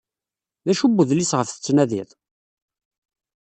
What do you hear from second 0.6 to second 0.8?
D